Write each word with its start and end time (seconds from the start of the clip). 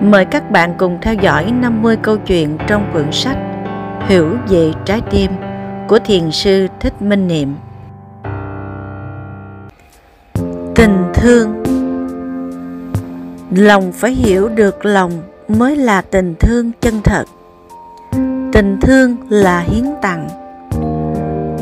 Mời 0.00 0.24
các 0.24 0.50
bạn 0.50 0.74
cùng 0.78 0.98
theo 1.02 1.14
dõi 1.14 1.52
50 1.60 1.96
câu 2.02 2.16
chuyện 2.16 2.58
trong 2.66 2.90
quyển 2.92 3.12
sách 3.12 3.36
Hiểu 4.08 4.36
về 4.48 4.72
trái 4.84 5.00
tim 5.10 5.30
của 5.88 5.98
Thiền 5.98 6.30
sư 6.30 6.66
Thích 6.80 7.02
Minh 7.02 7.28
Niệm. 7.28 7.54
Tình 10.74 11.12
thương 11.14 11.62
Lòng 13.50 13.92
phải 13.92 14.12
hiểu 14.12 14.48
được 14.48 14.84
lòng 14.84 15.12
mới 15.48 15.76
là 15.76 16.02
tình 16.02 16.34
thương 16.40 16.70
chân 16.80 17.00
thật. 17.04 17.24
Tình 18.52 18.78
thương 18.82 19.16
là 19.28 19.60
hiến 19.60 19.84
tặng. 20.02 20.28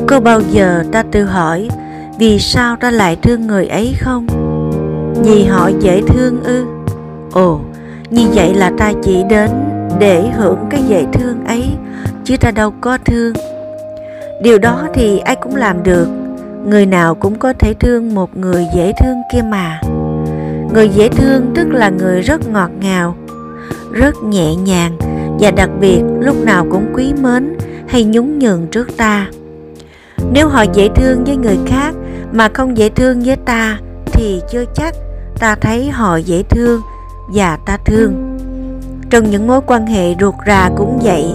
Có 0.07 0.19
bao 0.19 0.41
giờ 0.41 0.83
ta 0.91 1.03
tự 1.03 1.25
hỏi 1.25 1.69
vì 2.19 2.39
sao 2.39 2.75
ta 2.75 2.91
lại 2.91 3.15
thương 3.15 3.47
người 3.47 3.67
ấy 3.67 3.95
không? 3.99 4.27
Vì 5.23 5.45
họ 5.45 5.69
dễ 5.79 6.01
thương 6.07 6.43
ư? 6.43 6.65
Ồ, 7.31 7.61
như 8.11 8.27
vậy 8.33 8.53
là 8.53 8.71
ta 8.77 8.93
chỉ 9.03 9.23
đến 9.29 9.49
để 9.99 10.29
hưởng 10.37 10.59
cái 10.69 10.83
dễ 10.87 11.05
thương 11.13 11.45
ấy, 11.45 11.69
chứ 12.23 12.37
ta 12.37 12.51
đâu 12.51 12.73
có 12.81 12.97
thương. 13.05 13.33
Điều 14.41 14.59
đó 14.59 14.87
thì 14.93 15.19
ai 15.19 15.35
cũng 15.35 15.55
làm 15.55 15.83
được. 15.83 16.07
Người 16.65 16.85
nào 16.85 17.15
cũng 17.15 17.39
có 17.39 17.53
thể 17.53 17.73
thương 17.73 18.15
một 18.15 18.37
người 18.37 18.65
dễ 18.75 18.93
thương 19.01 19.17
kia 19.33 19.41
mà. 19.41 19.81
Người 20.73 20.89
dễ 20.89 21.09
thương 21.09 21.51
tức 21.55 21.67
là 21.71 21.89
người 21.89 22.21
rất 22.21 22.49
ngọt 22.49 22.69
ngào, 22.81 23.15
rất 23.91 24.15
nhẹ 24.23 24.55
nhàng, 24.55 24.97
và 25.39 25.51
đặc 25.51 25.69
biệt 25.79 26.01
lúc 26.19 26.35
nào 26.45 26.65
cũng 26.71 26.93
quý 26.95 27.13
mến 27.21 27.57
hay 27.87 28.03
nhún 28.03 28.39
nhường 28.39 28.67
trước 28.67 28.97
ta. 28.97 29.27
Nếu 30.31 30.47
họ 30.47 30.61
dễ 30.73 30.89
thương 30.95 31.23
với 31.23 31.35
người 31.35 31.57
khác 31.67 31.95
mà 32.31 32.49
không 32.53 32.77
dễ 32.77 32.89
thương 32.89 33.21
với 33.21 33.35
ta, 33.35 33.79
thì 34.05 34.41
chưa 34.51 34.63
chắc 34.75 34.95
ta 35.39 35.55
thấy 35.55 35.89
họ 35.89 36.17
dễ 36.17 36.43
thương 36.43 36.81
và 37.33 37.57
ta 37.65 37.77
thương. 37.85 38.37
Trong 39.09 39.29
những 39.29 39.47
mối 39.47 39.61
quan 39.65 39.87
hệ 39.87 40.15
ruột 40.19 40.35
rà 40.47 40.69
cũng 40.77 40.99
vậy, 41.03 41.25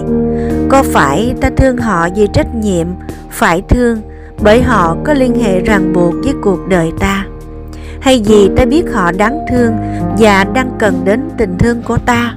có 0.69 0.83
phải 0.83 1.33
ta 1.41 1.49
thương 1.57 1.77
họ 1.77 2.07
vì 2.15 2.27
trách 2.33 2.55
nhiệm, 2.55 2.87
phải 3.29 3.61
thương 3.69 4.01
bởi 4.41 4.61
họ 4.61 4.97
có 5.03 5.13
liên 5.13 5.43
hệ 5.43 5.59
ràng 5.59 5.93
buộc 5.93 6.13
với 6.23 6.33
cuộc 6.41 6.67
đời 6.67 6.91
ta? 6.99 7.25
Hay 8.01 8.23
vì 8.25 8.49
ta 8.57 8.65
biết 8.65 8.83
họ 8.93 9.11
đáng 9.11 9.45
thương 9.51 9.73
và 10.19 10.43
đang 10.43 10.71
cần 10.79 11.01
đến 11.05 11.29
tình 11.37 11.57
thương 11.57 11.81
của 11.81 11.97
ta? 11.97 12.35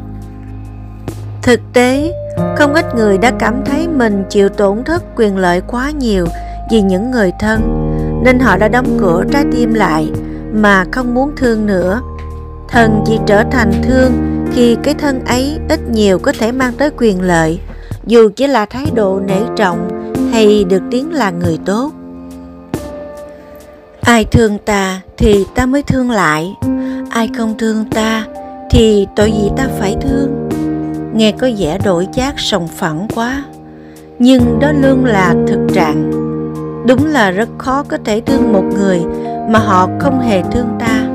Thực 1.42 1.60
tế, 1.72 2.12
không 2.56 2.75
ít 2.75 2.94
người 2.97 3.19
đã 3.19 3.30
cảm 3.38 3.64
thấy 3.64 3.88
mình 3.88 4.25
chịu 4.30 4.48
tổn 4.48 4.84
thất 4.84 5.02
quyền 5.16 5.36
lợi 5.36 5.62
quá 5.66 5.91
nhiều 5.91 6.27
vì 6.70 6.82
những 6.82 7.10
người 7.10 7.32
thân, 7.41 7.60
nên 8.25 8.38
họ 8.38 8.56
đã 8.56 8.69
đóng 8.69 8.98
cửa 9.00 9.25
trái 9.30 9.44
tim 9.52 9.75
lại 9.75 10.10
mà 10.52 10.84
không 10.92 11.14
muốn 11.14 11.32
thương 11.36 11.66
nữa 11.66 12.00
thần 12.69 13.02
chỉ 13.06 13.19
trở 13.27 13.44
thành 13.50 13.72
thương 13.83 14.12
khi 14.52 14.77
cái 14.83 14.94
thân 14.94 15.24
ấy 15.24 15.58
ít 15.69 15.80
nhiều 15.91 16.19
có 16.19 16.33
thể 16.38 16.52
mang 16.52 16.72
tới 16.78 16.91
quyền 16.97 17.22
lợi. 17.22 17.60
Dù 18.06 18.30
chỉ 18.36 18.47
là 18.47 18.66
thái 18.66 18.86
độ 18.94 19.20
nể 19.27 19.41
trọng 19.56 19.88
hay 20.33 20.64
được 20.64 20.83
tiếng 20.91 21.12
là 21.12 21.30
người 21.30 21.58
tốt. 21.64 21.92
Ai 24.00 24.25
thương 24.25 24.58
ta 24.58 25.00
thì 25.16 25.47
ta 25.55 25.66
mới 25.66 25.83
thương 25.83 26.10
lại. 26.10 26.55
Ai 27.10 27.30
không 27.36 27.58
thương 27.58 27.84
ta 27.84 28.25
thì 28.70 29.06
tội 29.16 29.32
gì 29.32 29.50
ta 29.56 29.69
phải 29.78 29.97
thương. 30.00 30.48
Nghe 31.14 31.32
có 31.32 31.50
vẻ 31.58 31.78
đổi 31.84 32.08
chát 32.12 32.34
sòng 32.36 32.69
phẳng 32.69 33.08
quá. 33.14 33.44
Nhưng 34.19 34.58
đó 34.60 34.72
luôn 34.72 35.05
là 35.05 35.34
thực 35.48 35.66
trạng. 35.75 36.10
Đúng 36.86 37.06
là 37.06 37.30
rất 37.30 37.48
khó 37.58 37.84
có 37.88 37.98
thể 38.05 38.20
thương 38.20 38.53
một 38.53 38.64
người 38.77 39.00
mà 39.48 39.58
họ 39.58 39.88
không 39.98 40.20
hề 40.20 40.42
thương 40.53 40.77
ta 40.78 41.07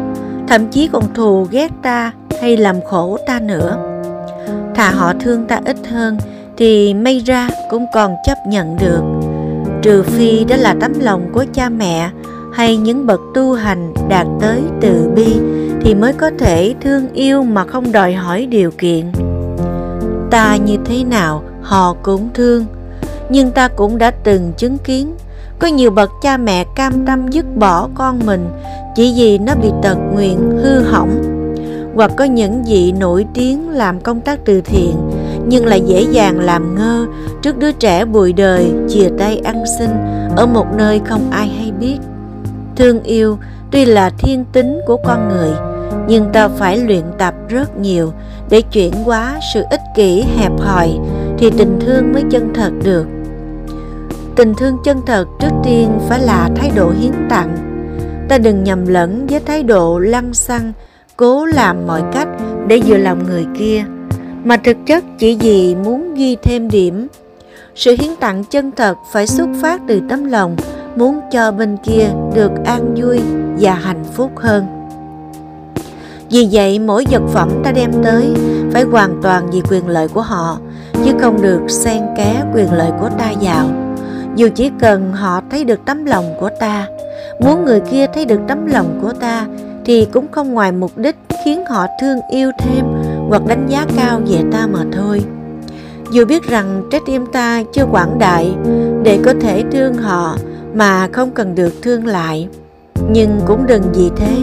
thậm 0.48 0.68
chí 0.68 0.90
còn 0.92 1.14
thù 1.14 1.48
ghét 1.52 1.72
ta 1.82 2.12
hay 2.42 2.58
làm 2.58 2.82
khổ 2.82 3.18
ta 3.28 3.40
nữa. 3.40 3.78
Thà 4.76 4.92
họ 4.92 5.14
thương 5.20 5.46
ta 5.48 5.60
ít 5.66 5.78
hơn 5.88 6.18
thì 6.58 6.94
may 6.94 7.20
ra 7.20 7.50
cũng 7.70 7.86
còn 7.94 8.16
chấp 8.26 8.38
nhận 8.48 8.78
được. 8.78 9.02
Trừ 9.82 10.04
phi 10.04 10.44
đó 10.44 10.56
là 10.56 10.76
tấm 10.82 10.94
lòng 11.00 11.30
của 11.34 11.46
cha 11.54 11.70
mẹ 11.70 12.10
hay 12.54 12.78
những 12.78 13.06
bậc 13.06 13.20
tu 13.34 13.54
hành 13.54 13.94
đạt 14.10 14.28
tới 14.42 14.62
từ 14.82 15.12
bi 15.16 15.40
thì 15.82 15.96
mới 15.96 16.14
có 16.14 16.32
thể 16.40 16.76
thương 16.82 17.14
yêu 17.14 17.44
mà 17.44 17.66
không 17.66 17.92
đòi 17.92 18.14
hỏi 18.14 18.46
điều 18.46 18.72
kiện. 18.72 19.12
Ta 20.32 20.56
như 20.56 20.78
thế 20.86 21.04
nào, 21.04 21.44
họ 21.62 21.96
cũng 22.04 22.30
thương. 22.34 22.66
Nhưng 23.30 23.52
ta 23.52 23.68
cũng 23.68 23.98
đã 23.98 24.12
từng 24.12 24.52
chứng 24.58 24.78
kiến 24.78 25.16
có 25.64 25.70
nhiều 25.70 25.92
bậc 25.92 26.12
cha 26.22 26.38
mẹ 26.38 26.64
cam 26.76 27.06
tâm 27.06 27.28
dứt 27.28 27.46
bỏ 27.58 27.90
con 27.96 28.20
mình 28.26 28.50
chỉ 28.96 29.14
vì 29.18 29.38
nó 29.38 29.56
bị 29.56 29.70
tật 29.84 29.96
nguyện 30.14 30.52
hư 30.64 30.80
hỏng. 30.80 31.24
Hoặc 31.96 32.12
có 32.18 32.24
những 32.24 32.64
vị 32.64 32.92
nổi 32.92 33.26
tiếng 33.34 33.70
làm 33.70 34.00
công 34.00 34.22
tác 34.22 34.40
từ 34.46 34.62
thiện, 34.62 34.96
nhưng 35.48 35.66
lại 35.66 35.82
dễ 35.86 36.06
dàng 36.12 36.40
làm 36.40 36.76
ngơ 36.76 37.06
trước 37.42 37.58
đứa 37.58 37.72
trẻ 37.72 38.06
bụi 38.06 38.34
đời 38.34 38.72
chìa 38.90 39.10
tay 39.20 39.42
ăn 39.44 39.64
xin 39.80 39.90
ở 40.36 40.46
một 40.46 40.66
nơi 40.78 41.02
không 41.06 41.32
ai 41.32 41.48
hay 41.48 41.72
biết. 41.80 41.98
Thương 42.76 43.04
yêu 43.04 43.38
tuy 43.72 43.86
là 43.86 44.10
thiên 44.10 44.46
tính 44.46 44.80
của 44.88 44.98
con 45.06 45.30
người, 45.30 45.52
nhưng 46.08 46.32
ta 46.34 46.48
phải 46.48 46.78
luyện 46.78 47.04
tập 47.18 47.34
rất 47.50 47.78
nhiều 47.78 48.14
để 48.50 48.62
chuyển 48.62 48.94
hóa 48.94 49.40
sự 49.54 49.64
ích 49.70 49.82
kỷ 49.96 50.24
hẹp 50.38 50.52
hòi 50.60 50.90
thì 51.38 51.50
tình 51.58 51.80
thương 51.86 52.14
mới 52.14 52.24
chân 52.32 52.54
thật 52.54 52.72
được 52.84 53.06
tình 54.36 54.54
thương 54.54 54.78
chân 54.84 55.02
thật 55.06 55.26
trước 55.40 55.52
tiên 55.64 56.00
phải 56.10 56.20
là 56.20 56.50
thái 56.56 56.72
độ 56.76 56.92
hiến 57.00 57.12
tặng. 57.30 57.58
Ta 58.30 58.38
đừng 58.38 58.64
nhầm 58.64 58.88
lẫn 58.88 59.28
với 59.28 59.40
thái 59.40 59.64
độ 59.64 60.00
lăng 60.00 60.34
xăng, 60.34 60.74
cố 61.18 61.46
làm 61.46 61.88
mọi 61.88 62.02
cách 62.14 62.28
để 62.68 62.82
vừa 62.86 62.98
lòng 62.98 63.24
người 63.24 63.46
kia. 63.60 63.84
Mà 64.44 64.58
thực 64.58 64.78
chất 64.86 65.04
chỉ 65.20 65.38
vì 65.42 65.76
muốn 65.76 66.14
ghi 66.14 66.38
thêm 66.44 66.70
điểm. 66.70 67.08
Sự 67.76 67.96
hiến 68.00 68.16
tặng 68.20 68.44
chân 68.44 68.72
thật 68.72 68.98
phải 69.12 69.28
xuất 69.28 69.50
phát 69.62 69.82
từ 69.88 70.02
tấm 70.10 70.26
lòng, 70.26 70.56
muốn 70.96 71.20
cho 71.32 71.52
bên 71.52 71.78
kia 71.84 72.08
được 72.36 72.52
an 72.66 72.94
vui 72.96 73.22
và 73.60 73.74
hạnh 73.74 74.04
phúc 74.14 74.32
hơn. 74.36 74.66
Vì 76.30 76.50
vậy, 76.52 76.80
mỗi 76.80 77.06
vật 77.12 77.22
phẩm 77.28 77.50
ta 77.64 77.72
đem 77.72 77.92
tới 78.04 78.34
phải 78.72 78.84
hoàn 78.84 79.20
toàn 79.22 79.50
vì 79.52 79.62
quyền 79.70 79.88
lợi 79.88 80.08
của 80.08 80.22
họ, 80.22 80.60
chứ 81.06 81.12
không 81.20 81.42
được 81.42 81.62
xen 81.68 82.04
ké 82.18 82.44
quyền 82.56 82.74
lợi 82.74 82.92
của 83.00 83.10
ta 83.20 83.34
vào 83.42 83.83
dù 84.36 84.50
chỉ 84.56 84.72
cần 84.80 85.12
họ 85.12 85.42
thấy 85.52 85.64
được 85.64 85.80
tấm 85.86 86.06
lòng 86.06 86.36
của 86.40 86.50
ta, 86.60 86.88
muốn 87.40 87.66
người 87.66 87.80
kia 87.80 88.08
thấy 88.14 88.26
được 88.26 88.40
tấm 88.48 88.66
lòng 88.66 89.00
của 89.02 89.14
ta, 89.20 89.48
thì 89.86 90.08
cũng 90.14 90.32
không 90.32 90.54
ngoài 90.54 90.72
mục 90.72 90.98
đích 90.98 91.16
khiến 91.46 91.66
họ 91.66 91.88
thương 92.02 92.20
yêu 92.32 92.52
thêm 92.58 92.86
hoặc 93.30 93.42
đánh 93.48 93.66
giá 93.68 93.86
cao 93.98 94.22
về 94.28 94.44
ta 94.52 94.68
mà 94.68 94.84
thôi. 94.92 95.22
Dù 96.12 96.26
biết 96.26 96.44
rằng 96.44 96.84
trái 96.92 97.02
tim 97.06 97.26
ta 97.26 97.64
chưa 97.74 97.86
quảng 97.92 98.20
đại 98.20 98.56
để 99.04 99.20
có 99.26 99.34
thể 99.42 99.64
thương 99.72 99.94
họ 99.94 100.38
mà 100.74 101.08
không 101.14 101.32
cần 101.32 101.56
được 101.56 101.74
thương 101.82 102.08
lại. 102.08 102.48
Nhưng 103.10 103.40
cũng 103.46 103.68
đừng 103.68 103.84
vì 103.94 104.12
thế 104.16 104.38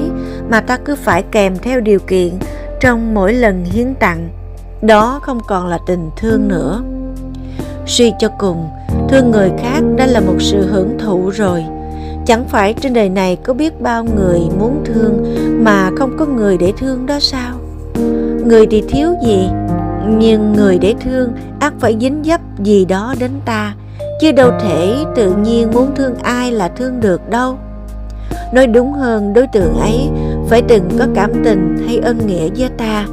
mà 0.50 0.60
ta 0.60 0.76
cứ 0.76 0.96
phải 0.96 1.22
kèm 1.22 1.58
theo 1.58 1.80
điều 1.80 1.98
kiện 1.98 2.30
trong 2.80 3.14
mỗi 3.14 3.32
lần 3.32 3.64
hiến 3.64 3.94
tặng. 3.94 4.28
Đó 4.82 5.20
không 5.22 5.40
còn 5.48 5.66
là 5.66 5.78
tình 5.86 6.10
thương 6.16 6.48
nữa. 6.48 6.82
Suy 7.86 8.12
cho 8.18 8.28
cùng 8.38 8.68
thương 9.08 9.30
người 9.30 9.50
khác 9.58 9.80
đã 9.96 10.06
là 10.06 10.20
một 10.20 10.36
sự 10.38 10.66
hưởng 10.66 10.98
thụ 10.98 11.30
rồi. 11.30 11.64
Chẳng 12.26 12.44
phải 12.48 12.74
trên 12.74 12.92
đời 12.92 13.08
này 13.08 13.36
có 13.36 13.54
biết 13.54 13.80
bao 13.80 14.04
người 14.04 14.40
muốn 14.58 14.84
thương 14.84 15.34
mà 15.64 15.90
không 15.96 16.16
có 16.18 16.26
người 16.26 16.58
để 16.58 16.72
thương 16.78 17.06
đó 17.06 17.18
sao? 17.20 17.56
Người 18.44 18.66
thì 18.66 18.82
thiếu 18.88 19.14
gì, 19.24 19.48
nhưng 20.08 20.52
người 20.52 20.78
để 20.78 20.94
thương 21.04 21.32
ắt 21.60 21.72
phải 21.80 21.96
dính 22.00 22.22
dấp 22.24 22.40
gì 22.58 22.84
đó 22.84 23.14
đến 23.18 23.30
ta. 23.44 23.74
Chứ 24.20 24.32
đâu 24.32 24.50
thể 24.60 25.04
tự 25.16 25.32
nhiên 25.32 25.70
muốn 25.74 25.94
thương 25.94 26.14
ai 26.22 26.52
là 26.52 26.68
thương 26.68 27.00
được 27.00 27.30
đâu. 27.30 27.58
Nói 28.54 28.66
đúng 28.66 28.92
hơn 28.92 29.32
đối 29.34 29.46
tượng 29.46 29.74
ấy, 29.80 30.08
phải 30.48 30.62
từng 30.62 30.88
có 30.98 31.06
cảm 31.14 31.30
tình 31.44 31.76
hay 31.86 31.98
ân 31.98 32.26
nghĩa 32.26 32.48
với 32.56 32.68
ta. 32.78 33.06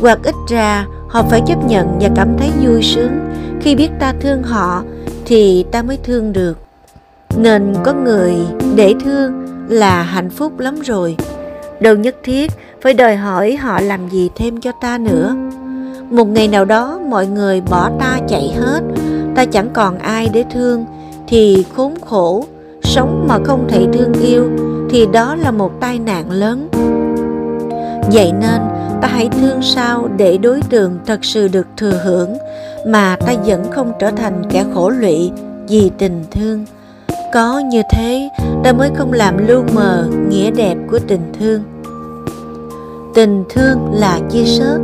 Hoặc 0.00 0.18
ít 0.22 0.34
ra, 0.48 0.86
họ 1.08 1.22
phải 1.22 1.42
chấp 1.46 1.66
nhận 1.66 1.98
và 2.00 2.08
cảm 2.16 2.28
thấy 2.38 2.50
vui 2.62 2.82
sướng 2.82 3.20
khi 3.60 3.76
biết 3.76 3.90
ta 4.00 4.14
thương 4.20 4.42
họ 4.42 4.82
thì 5.30 5.64
ta 5.70 5.82
mới 5.82 5.98
thương 6.04 6.32
được. 6.32 6.58
Nên 7.36 7.74
có 7.84 7.92
người 7.92 8.34
để 8.74 8.94
thương 9.04 9.32
là 9.68 10.02
hạnh 10.02 10.30
phúc 10.30 10.58
lắm 10.58 10.80
rồi. 10.80 11.16
Đâu 11.80 11.94
nhất 11.94 12.16
thiết 12.22 12.50
phải 12.82 12.94
đòi 12.94 13.16
hỏi 13.16 13.56
họ 13.56 13.80
làm 13.80 14.08
gì 14.08 14.30
thêm 14.36 14.60
cho 14.60 14.72
ta 14.80 14.98
nữa. 14.98 15.34
Một 16.10 16.24
ngày 16.24 16.48
nào 16.48 16.64
đó 16.64 17.00
mọi 17.08 17.26
người 17.26 17.60
bỏ 17.60 17.90
ta 18.00 18.18
chạy 18.28 18.54
hết, 18.56 18.80
ta 19.34 19.44
chẳng 19.44 19.70
còn 19.72 19.98
ai 19.98 20.28
để 20.32 20.44
thương, 20.52 20.84
thì 21.28 21.64
khốn 21.76 21.94
khổ, 22.06 22.44
sống 22.82 23.26
mà 23.28 23.38
không 23.44 23.68
thể 23.68 23.86
thương 23.92 24.12
yêu, 24.12 24.50
thì 24.90 25.06
đó 25.12 25.34
là 25.34 25.50
một 25.50 25.80
tai 25.80 25.98
nạn 25.98 26.30
lớn. 26.30 26.68
Vậy 28.12 28.32
nên 28.40 28.60
ta 29.02 29.08
hãy 29.08 29.28
thương 29.28 29.62
sao 29.62 30.08
để 30.16 30.38
đối 30.38 30.62
tượng 30.62 30.98
thật 31.06 31.24
sự 31.24 31.48
được 31.48 31.66
thừa 31.76 32.00
hưởng 32.04 32.36
mà 32.86 33.16
ta 33.16 33.34
vẫn 33.46 33.70
không 33.70 33.92
trở 33.98 34.10
thành 34.10 34.42
kẻ 34.50 34.64
khổ 34.74 34.90
lụy 34.90 35.30
vì 35.68 35.90
tình 35.98 36.24
thương 36.30 36.64
có 37.32 37.58
như 37.58 37.82
thế, 37.90 38.28
ta 38.64 38.72
mới 38.72 38.90
không 38.94 39.12
làm 39.12 39.46
lu 39.46 39.62
mờ 39.74 40.08
nghĩa 40.28 40.50
đẹp 40.50 40.76
của 40.90 40.98
tình 41.08 41.32
thương 41.38 41.62
tình 43.14 43.44
thương 43.48 43.92
là 43.94 44.20
chia 44.30 44.44
sớt 44.44 44.78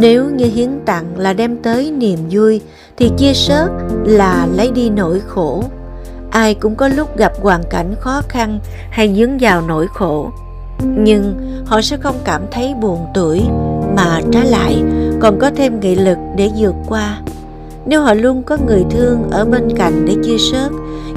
Nếu 0.00 0.30
như 0.30 0.46
hiến 0.46 0.80
tặng 0.86 1.04
là 1.16 1.32
đem 1.32 1.56
tới 1.56 1.90
niềm 1.90 2.18
vui, 2.30 2.60
thì 2.96 3.10
chia 3.16 3.32
sớt 3.34 3.68
là 4.04 4.46
lấy 4.54 4.70
đi 4.70 4.90
nỗi 4.90 5.20
khổ. 5.26 5.62
Ai 6.30 6.54
cũng 6.54 6.74
có 6.74 6.88
lúc 6.88 7.16
gặp 7.16 7.32
hoàn 7.42 7.62
cảnh 7.70 7.94
khó 8.00 8.22
khăn 8.28 8.58
hay 8.90 9.14
dướng 9.14 9.38
vào 9.40 9.62
nỗi 9.68 9.86
khổ. 9.94 10.30
Nhưng 10.84 11.34
họ 11.66 11.80
sẽ 11.80 11.96
không 11.96 12.16
cảm 12.24 12.42
thấy 12.50 12.74
buồn 12.80 13.06
tuổi 13.14 13.42
mà 13.96 14.20
trái 14.32 14.46
lại 14.46 14.82
còn 15.20 15.38
có 15.38 15.50
thêm 15.56 15.80
nghị 15.80 15.94
lực 15.94 16.18
để 16.36 16.50
vượt 16.58 16.74
qua. 16.88 17.20
Nếu 17.86 18.02
họ 18.02 18.14
luôn 18.14 18.42
có 18.42 18.56
người 18.66 18.84
thương 18.90 19.30
ở 19.30 19.44
bên 19.44 19.76
cạnh 19.76 20.04
để 20.06 20.14
chia 20.24 20.38
sớt, 20.52 20.68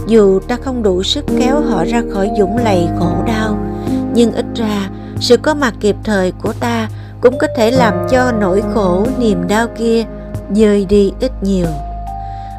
dù 0.08 0.40
ta 0.40 0.58
không 0.64 0.84
đủ 0.84 1.04
sức 1.04 1.26
kéo 1.40 1.62
họ 1.62 1.86
ra 1.86 2.02
khỏi 2.12 2.30
dũng 2.38 2.58
lầy 2.58 2.88
khổ 3.00 3.12
đau, 3.28 3.58
nhưng 4.14 4.32
ít 4.32 4.46
ra 4.56 4.90
sự 5.20 5.38
có 5.38 5.54
mặt 5.54 5.74
kịp 5.80 5.96
thời 6.04 6.32
của 6.32 6.54
ta 6.60 6.90
cũng 7.22 7.38
có 7.38 7.48
thể 7.58 7.72
làm 7.72 7.94
cho 8.12 8.32
nỗi 8.40 8.64
khổ 8.74 9.06
niềm 9.20 9.48
đau 9.48 9.68
kia 9.78 10.04
dời 10.54 10.86
đi 10.86 11.14
ít 11.20 11.32
nhiều 11.44 11.66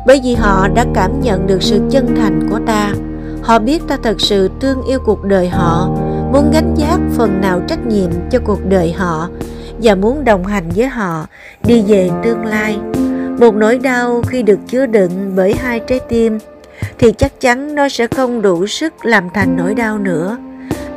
bởi 0.07 0.21
vì 0.25 0.35
họ 0.35 0.69
đã 0.69 0.87
cảm 0.95 1.21
nhận 1.21 1.47
được 1.47 1.63
sự 1.63 1.81
chân 1.91 2.15
thành 2.17 2.49
của 2.51 2.59
ta 2.67 2.95
họ 3.43 3.59
biết 3.59 3.83
ta 3.89 3.99
thật 4.03 4.21
sự 4.21 4.51
thương 4.61 4.83
yêu 4.89 4.99
cuộc 5.07 5.25
đời 5.25 5.49
họ 5.49 5.89
muốn 6.33 6.51
gánh 6.53 6.75
giác 6.77 6.99
phần 7.17 7.41
nào 7.41 7.61
trách 7.69 7.87
nhiệm 7.87 8.11
cho 8.31 8.39
cuộc 8.45 8.61
đời 8.69 8.93
họ 8.93 9.29
và 9.83 9.95
muốn 9.95 10.25
đồng 10.25 10.45
hành 10.45 10.65
với 10.77 10.87
họ, 10.87 11.27
đi 11.65 11.83
về 11.83 12.11
tương 12.25 12.45
lai. 12.45 12.79
Một 13.41 13.55
nỗi 13.55 13.79
đau 13.79 14.23
khi 14.27 14.43
được 14.43 14.59
chứa 14.69 14.87
đựng 14.87 15.33
bởi 15.37 15.55
hai 15.55 15.81
trái 15.81 16.01
tim, 16.09 16.39
thì 16.99 17.13
chắc 17.13 17.41
chắn 17.41 17.75
nó 17.75 17.89
sẽ 17.89 18.07
không 18.07 18.43
đủ 18.43 18.67
sức 18.67 18.95
làm 19.03 19.29
thành 19.35 19.57
nỗi 19.57 19.75
đau 19.75 19.99
nữa. 19.99 20.37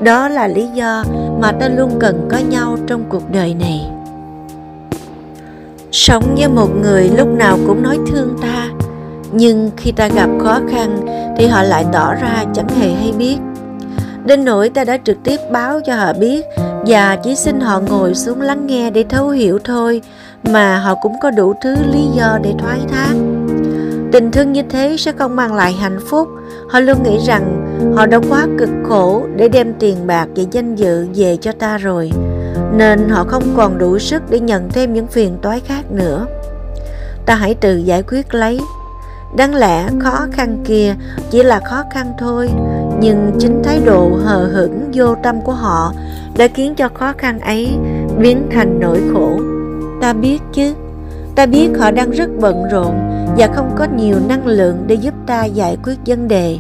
Đó 0.02 0.30
là 0.30 0.48
lý 0.48 0.68
do 0.68 1.04
mà 1.42 1.52
ta 1.52 1.70
luôn 1.70 1.92
cần 2.00 2.28
có 2.32 2.38
nhau 2.50 2.78
trong 2.88 3.04
cuộc 3.10 3.32
đời 3.32 3.54
này. 3.54 3.82
Sống 5.92 6.36
với 6.38 6.48
một 6.48 6.70
người 6.82 7.10
lúc 7.18 7.28
nào 7.28 7.58
cũng 7.68 7.84
nói 7.84 7.98
thương 8.08 8.38
ta, 8.42 8.70
nhưng 9.32 9.72
khi 9.78 9.92
ta 9.92 10.08
gặp 10.08 10.30
khó 10.40 10.60
khăn 10.72 11.06
thì 11.38 11.48
họ 11.48 11.64
lại 11.64 11.86
tỏ 11.94 12.14
ra 12.14 12.46
chẳng 12.54 12.70
hề 12.80 12.92
hay 12.92 13.14
biết. 13.18 13.38
Đến 14.26 14.46
nỗi 14.46 14.70
ta 14.70 14.84
đã 14.84 14.98
trực 14.98 15.18
tiếp 15.24 15.40
báo 15.52 15.80
cho 15.86 15.96
họ 15.96 16.14
biết 16.14 16.46
và 16.88 17.16
chỉ 17.24 17.36
xin 17.36 17.60
họ 17.60 17.80
ngồi 17.80 18.16
xuống 18.16 18.42
lắng 18.42 18.68
nghe 18.68 18.90
để 18.90 19.04
thấu 19.10 19.30
hiểu 19.30 19.60
thôi, 19.64 20.02
mà 20.44 20.78
họ 20.78 20.96
cũng 20.96 21.14
có 21.22 21.32
đủ 21.32 21.54
thứ 21.64 21.76
lý 21.92 22.08
do 22.14 22.40
để 22.44 22.54
thoái 22.60 22.80
thác. 22.90 23.14
Tình 24.12 24.32
thương 24.32 24.54
như 24.54 24.62
thế 24.70 24.96
sẽ 25.00 25.12
không 25.12 25.36
mang 25.36 25.54
lại 25.54 25.74
hạnh 25.74 26.00
phúc. 26.10 26.28
Họ 26.70 26.80
luôn 26.80 27.04
nghĩ 27.04 27.20
rằng 27.26 27.66
họ 27.96 28.06
đã 28.06 28.20
quá 28.30 28.48
cực 28.58 28.70
khổ 28.84 29.24
để 29.36 29.50
đem 29.50 29.74
tiền 29.80 30.08
bạc 30.08 30.28
và 30.36 30.44
danh 30.52 30.76
dự 30.76 31.08
về 31.16 31.38
cho 31.42 31.52
ta 31.52 31.78
rồi, 31.78 32.12
nên 32.74 33.10
họ 33.10 33.24
không 33.24 33.44
còn 33.58 33.78
đủ 33.78 34.00
sức 34.00 34.24
để 34.30 34.40
nhận 34.40 34.70
thêm 34.70 34.94
những 34.94 35.08
phiền 35.08 35.38
toái 35.42 35.60
khác 35.60 35.92
nữa. 35.92 36.26
Ta 37.26 37.36
hãy 37.36 37.54
tự 37.54 37.78
giải 37.78 38.04
quyết 38.04 38.34
lấy. 38.34 38.60
Đáng 39.38 39.56
lẽ 39.56 39.90
khó 40.00 40.26
khăn 40.32 40.58
kia 40.66 40.96
chỉ 41.32 41.44
là 41.44 41.60
khó 41.60 41.84
khăn 41.94 42.14
thôi, 42.20 42.50
nhưng 43.00 43.32
chính 43.40 43.64
thái 43.64 43.80
độ 43.86 44.10
hờ 44.24 44.50
hững 44.54 44.92
vô 44.94 45.16
tâm 45.24 45.42
của 45.42 45.54
họ 45.54 45.94
đã 46.38 46.48
khiến 46.48 46.76
cho 46.76 46.90
khó 46.94 47.14
khăn 47.18 47.40
ấy 47.40 47.70
biến 48.20 48.48
thành 48.52 48.80
nỗi 48.80 49.02
khổ. 49.14 49.40
Ta 50.02 50.14
biết 50.14 50.42
chứ. 50.54 50.74
Ta 51.36 51.46
biết 51.46 51.70
họ 51.80 51.92
đang 51.92 52.12
rất 52.12 52.30
bận 52.40 52.64
rộn 52.72 52.96
và 53.38 53.48
không 53.54 53.72
có 53.78 53.88
nhiều 53.96 54.16
năng 54.30 54.48
lượng 54.48 54.84
để 54.88 54.96
giúp 54.96 55.14
ta 55.26 55.46
giải 55.46 55.78
quyết 55.84 55.96
vấn 56.06 56.28
đề. 56.28 56.58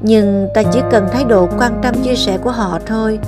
Nhưng 0.00 0.48
ta 0.54 0.62
chỉ 0.62 0.80
cần 0.90 1.06
thái 1.12 1.24
độ 1.24 1.48
quan 1.58 1.80
tâm 1.82 1.94
chia 2.02 2.14
sẻ 2.14 2.38
của 2.38 2.50
họ 2.50 2.78
thôi. 2.86 3.18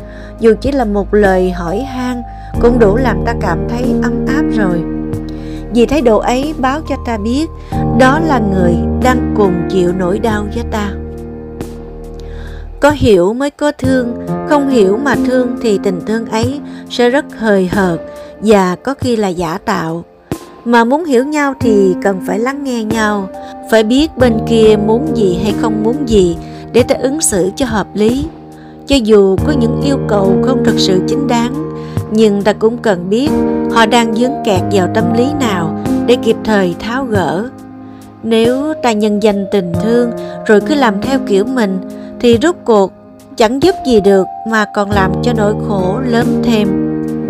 Dù 0.41 0.55
chỉ 0.61 0.73
là 0.73 0.85
một 0.85 1.15
lời 1.15 1.51
hỏi 1.51 1.79
han 1.81 2.23
cũng 2.61 2.79
đủ 2.79 2.97
làm 2.97 3.25
ta 3.27 3.35
cảm 3.41 3.59
thấy 3.69 3.95
ấm 4.03 4.27
áp 4.27 4.43
rồi. 4.57 4.83
Vì 5.75 5.87
thái 5.87 6.01
độ 6.01 6.19
ấy 6.19 6.55
báo 6.59 6.81
cho 6.89 6.97
ta 7.07 7.19
biết 7.19 7.51
đó 7.99 8.21
là 8.27 8.39
người 8.39 8.75
đang 9.03 9.35
cùng 9.37 9.55
chịu 9.71 9.93
nỗi 9.99 10.19
đau 10.19 10.47
với 10.55 10.65
ta. 10.71 10.91
Có 12.81 12.91
hiểu 12.91 13.33
mới 13.33 13.51
có 13.51 13.73
thương 13.79 14.27
không 14.51 14.69
hiểu 14.69 14.97
mà 14.97 15.17
thương 15.27 15.57
thì 15.63 15.79
tình 15.83 16.01
thương 16.07 16.27
ấy 16.27 16.61
sẽ 16.91 17.11
rất 17.11 17.25
hời 17.39 17.69
hợt 17.73 18.01
và 18.41 18.77
có 18.77 18.95
khi 18.95 19.17
là 19.17 19.29
giả 19.29 19.59
tạo. 19.65 20.05
Mà 20.65 20.85
muốn 20.85 21.05
hiểu 21.05 21.25
nhau 21.25 21.55
thì 21.61 21.95
cần 22.03 22.21
phải 22.27 22.39
lắng 22.39 22.65
nghe 22.65 22.85
nhau, 22.85 23.29
phải 23.71 23.83
biết 23.83 24.17
bên 24.17 24.39
kia 24.49 24.77
muốn 24.87 25.17
gì 25.17 25.39
hay 25.43 25.55
không 25.61 25.83
muốn 25.83 26.09
gì 26.09 26.37
để 26.73 26.83
ta 26.83 26.95
ứng 26.95 27.21
xử 27.21 27.51
cho 27.57 27.67
hợp 27.67 27.87
lý. 27.95 28.27
Cho 28.87 28.97
dù 28.97 29.37
có 29.47 29.53
những 29.61 29.81
yêu 29.85 29.99
cầu 30.09 30.37
không 30.43 30.65
thực 30.65 30.79
sự 30.79 31.01
chính 31.09 31.29
đáng, 31.29 31.71
nhưng 32.11 32.43
ta 32.43 32.53
cũng 32.53 32.79
cần 32.79 33.11
biết 33.11 33.31
họ 33.73 33.87
đang 33.87 34.15
dướng 34.15 34.33
kẹt 34.45 34.61
vào 34.73 34.89
tâm 34.95 35.15
lý 35.17 35.27
nào 35.41 35.85
để 36.07 36.17
kịp 36.17 36.37
thời 36.45 36.75
tháo 36.79 37.05
gỡ. 37.05 37.49
Nếu 38.23 38.75
ta 38.83 38.93
nhân 38.93 39.23
danh 39.23 39.47
tình 39.53 39.73
thương 39.83 40.11
rồi 40.47 40.61
cứ 40.61 40.75
làm 40.75 41.03
theo 41.03 41.19
kiểu 41.27 41.45
mình, 41.45 41.79
thì 42.21 42.39
rút 42.39 42.57
cuộc 42.65 42.93
chẳng 43.41 43.63
giúp 43.63 43.75
gì 43.87 44.01
được 44.01 44.27
mà 44.47 44.65
còn 44.65 44.91
làm 44.91 45.13
cho 45.23 45.33
nỗi 45.37 45.55
khổ 45.69 45.99
lớn 46.07 46.43
thêm. 46.45 46.69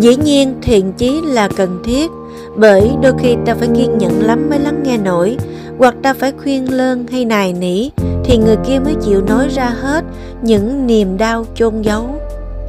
Dĩ 0.00 0.16
nhiên, 0.16 0.54
thiện 0.62 0.92
chí 0.92 1.20
là 1.24 1.48
cần 1.56 1.82
thiết, 1.84 2.10
bởi 2.56 2.90
đôi 3.02 3.12
khi 3.18 3.36
ta 3.46 3.54
phải 3.54 3.68
kiên 3.76 3.98
nhẫn 3.98 4.22
lắm 4.22 4.50
mới 4.50 4.58
lắng 4.58 4.82
nghe 4.84 4.96
nổi, 4.96 5.36
hoặc 5.78 5.94
ta 6.02 6.14
phải 6.14 6.32
khuyên 6.42 6.72
lơn 6.72 7.06
hay 7.12 7.24
nài 7.24 7.52
nỉ 7.52 7.90
thì 8.24 8.36
người 8.38 8.56
kia 8.66 8.78
mới 8.84 8.94
chịu 9.02 9.22
nói 9.22 9.48
ra 9.48 9.66
hết 9.80 10.04
những 10.42 10.86
niềm 10.86 11.18
đau 11.18 11.44
chôn 11.54 11.82
giấu. 11.82 12.04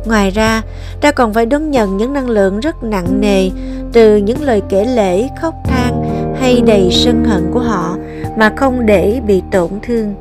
Ngoài 0.05 0.29
ra, 0.29 0.61
ta 1.01 1.11
còn 1.11 1.33
phải 1.33 1.45
đón 1.45 1.71
nhận 1.71 1.97
những 1.97 2.13
năng 2.13 2.29
lượng 2.29 2.59
rất 2.59 2.83
nặng 2.83 3.21
nề 3.21 3.49
từ 3.93 4.17
những 4.17 4.41
lời 4.41 4.61
kể 4.69 4.85
lễ 4.85 5.29
khóc 5.41 5.53
than 5.65 6.03
hay 6.39 6.61
đầy 6.61 6.89
sân 6.91 7.23
hận 7.25 7.51
của 7.53 7.59
họ 7.59 7.97
mà 8.37 8.53
không 8.57 8.85
để 8.85 9.21
bị 9.27 9.41
tổn 9.51 9.69
thương 9.83 10.13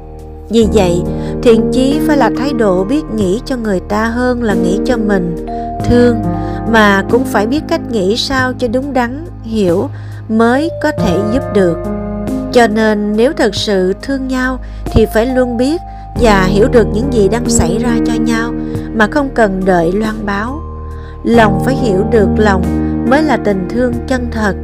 vì 0.50 0.68
vậy, 0.72 1.02
thiện 1.42 1.70
chí 1.72 2.00
phải 2.06 2.16
là 2.16 2.30
thái 2.38 2.52
độ 2.52 2.84
biết 2.84 3.02
nghĩ 3.16 3.40
cho 3.44 3.56
người 3.56 3.80
ta 3.80 4.04
hơn 4.04 4.42
là 4.42 4.54
nghĩ 4.54 4.78
cho 4.84 4.96
mình. 4.96 5.36
Thương 5.84 6.16
mà 6.72 7.04
cũng 7.10 7.24
phải 7.24 7.46
biết 7.46 7.60
cách 7.68 7.80
nghĩ 7.90 8.16
sao 8.16 8.52
cho 8.58 8.68
đúng 8.68 8.92
đắn, 8.92 9.24
hiểu 9.42 9.88
mới 10.28 10.70
có 10.82 10.90
thể 10.98 11.18
giúp 11.32 11.42
được. 11.54 11.76
Cho 12.52 12.66
nên 12.66 13.16
nếu 13.16 13.32
thật 13.32 13.54
sự 13.54 13.92
thương 14.02 14.28
nhau 14.28 14.58
thì 14.84 15.06
phải 15.14 15.26
luôn 15.26 15.56
biết 15.56 15.80
và 16.20 16.44
hiểu 16.44 16.68
được 16.68 16.86
những 16.94 17.12
gì 17.12 17.28
đang 17.28 17.48
xảy 17.48 17.78
ra 17.78 17.96
cho 18.06 18.12
nhau 18.14 18.52
mà 18.94 19.06
không 19.10 19.28
cần 19.34 19.62
đợi 19.64 19.92
loan 19.92 20.26
báo. 20.26 20.60
Lòng 21.24 21.62
phải 21.64 21.74
hiểu 21.74 22.04
được 22.10 22.28
lòng 22.36 22.62
mới 23.10 23.22
là 23.22 23.36
tình 23.36 23.68
thương 23.70 23.92
chân 24.06 24.28
thật. 24.32 24.54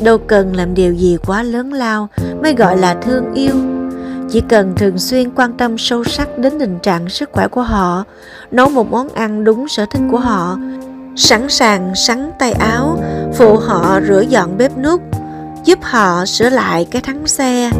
Đâu 0.00 0.18
cần 0.18 0.56
làm 0.56 0.74
điều 0.74 0.92
gì 0.92 1.16
quá 1.26 1.42
lớn 1.42 1.72
lao 1.72 2.08
mới 2.42 2.54
gọi 2.54 2.76
là 2.76 2.94
thương 2.94 3.34
yêu 3.34 3.54
chỉ 4.30 4.42
cần 4.48 4.72
thường 4.76 4.98
xuyên 4.98 5.30
quan 5.34 5.52
tâm 5.52 5.78
sâu 5.78 6.04
sắc 6.04 6.38
đến 6.38 6.52
tình 6.58 6.78
trạng 6.78 7.08
sức 7.08 7.30
khỏe 7.32 7.48
của 7.48 7.62
họ, 7.62 8.04
nấu 8.50 8.68
một 8.68 8.90
món 8.90 9.08
ăn 9.08 9.44
đúng 9.44 9.68
sở 9.68 9.86
thích 9.90 10.02
của 10.10 10.18
họ, 10.18 10.58
sẵn 11.16 11.48
sàng 11.48 11.94
sắn 11.94 12.30
tay 12.38 12.52
áo, 12.52 12.98
phụ 13.34 13.56
họ 13.56 14.00
rửa 14.08 14.20
dọn 14.20 14.58
bếp 14.58 14.78
nút 14.78 15.00
giúp 15.64 15.78
họ 15.82 16.26
sửa 16.26 16.50
lại 16.50 16.86
cái 16.90 17.02
thắng 17.02 17.26
xe, 17.26 17.70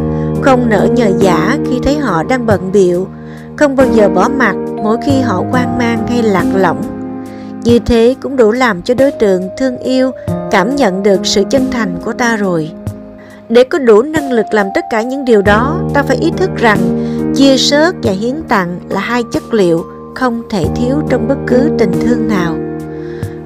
không 0.43 0.69
nỡ 0.69 0.89
nhờ 0.97 1.11
giả 1.19 1.59
khi 1.71 1.79
thấy 1.83 1.99
họ 1.99 2.23
đang 2.23 2.47
bận 2.47 2.73
biệu 2.73 3.09
không 3.57 3.77
bao 3.77 3.87
giờ 3.93 4.09
bỏ 4.09 4.29
mặt 4.29 4.55
mỗi 4.83 4.97
khi 5.07 5.21
họ 5.21 5.45
quan 5.53 5.79
mang 5.79 6.07
hay 6.07 6.23
lạc 6.23 6.45
lõng. 6.55 6.83
Như 7.65 7.79
thế 7.79 8.15
cũng 8.21 8.37
đủ 8.37 8.51
làm 8.51 8.83
cho 8.83 8.95
đối 8.95 9.11
tượng 9.11 9.49
thương 9.59 9.79
yêu 9.79 10.11
cảm 10.51 10.77
nhận 10.77 11.03
được 11.03 11.21
sự 11.27 11.45
chân 11.51 11.71
thành 11.71 11.99
của 12.05 12.13
ta 12.13 12.37
rồi 12.37 12.71
để 13.53 13.65
có 13.65 13.79
đủ 13.79 14.03
năng 14.03 14.33
lực 14.33 14.47
làm 14.51 14.67
tất 14.75 14.85
cả 14.91 15.03
những 15.03 15.25
điều 15.25 15.43
đó, 15.43 15.81
ta 15.95 16.03
phải 16.03 16.17
ý 16.17 16.31
thức 16.37 16.51
rằng 16.57 16.79
chia 17.35 17.57
sớt 17.57 17.95
và 18.03 18.13
hiến 18.13 18.43
tặng 18.49 18.81
là 18.89 19.01
hai 19.01 19.23
chất 19.33 19.55
liệu 19.55 19.85
không 20.15 20.43
thể 20.51 20.67
thiếu 20.75 20.97
trong 21.09 21.29
bất 21.29 21.37
cứ 21.47 21.71
tình 21.79 21.93
thương 22.01 22.29
nào. 22.29 22.57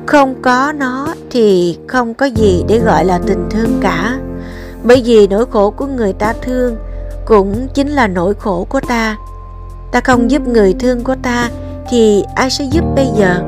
Không 0.07 0.35
có 0.43 0.73
nó 0.79 1.15
thì 1.31 1.79
không 1.87 2.15
có 2.15 2.27
gì 2.27 2.65
để 2.69 2.79
gọi 2.79 3.05
là 3.05 3.21
tình 3.27 3.47
thương 3.51 3.79
cả. 3.81 4.19
Bởi 4.83 5.03
vì 5.05 5.27
nỗi 5.27 5.47
khổ 5.51 5.71
của 5.71 5.87
người 5.87 6.13
ta 6.13 6.35
thương 6.43 6.77
cũng 7.25 7.69
chính 7.75 7.89
là 7.89 8.07
nỗi 8.07 8.35
khổ 8.35 8.67
của 8.71 8.81
ta. 8.89 9.17
Ta 9.93 10.01
không 10.01 10.31
giúp 10.31 10.49
người 10.49 10.75
thương 10.79 11.05
của 11.05 11.17
ta 11.23 11.51
thì 11.91 12.25
ai 12.35 12.51
sẽ 12.51 12.65
giúp 12.65 12.85
bây 12.97 13.07
giờ? 13.19 13.41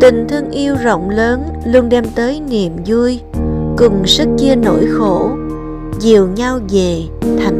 Tình 0.00 0.26
thương 0.28 0.50
yêu 0.50 0.74
rộng 0.82 1.10
lớn 1.10 1.42
luôn 1.64 1.88
đem 1.88 2.04
tới 2.14 2.40
niềm 2.50 2.72
vui, 2.86 3.20
cùng 3.76 4.06
sức 4.06 4.28
chia 4.38 4.56
nỗi 4.56 4.86
khổ 4.98 5.30
dìu 6.00 6.28
nhau 6.28 6.60
về 6.68 7.02
thành 7.38 7.59